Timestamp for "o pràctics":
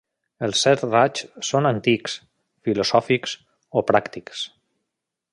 3.81-4.41